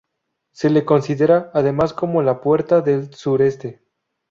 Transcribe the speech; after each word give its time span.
Se 0.51 0.71
le 0.71 0.83
considera, 0.83 1.51
además 1.53 1.93
como 1.93 2.23
la 2.23 2.41
Puerta 2.41 2.81
del 2.81 3.13
Sureste. 3.13 3.83